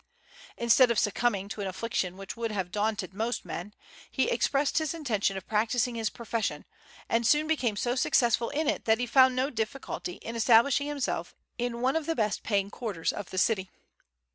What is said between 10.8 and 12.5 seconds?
himself in one of the best